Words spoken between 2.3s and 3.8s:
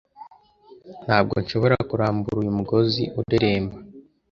uyu mugozi ureremba